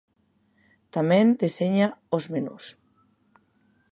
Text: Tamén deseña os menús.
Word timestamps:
Tamén 0.95 1.25
deseña 1.41 1.87
os 2.15 2.23
menús. 2.33 2.65